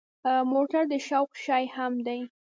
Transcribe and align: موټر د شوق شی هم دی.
موټر 0.51 0.83
د 0.91 0.93
شوق 1.07 1.29
شی 1.43 1.63
هم 1.75 1.93
دی. 2.05 2.19